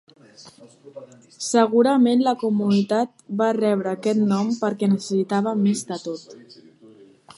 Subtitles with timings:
[1.47, 3.13] Segurament la comunitat
[3.43, 6.35] va rebre aquest nom perquè necessitava més de tot.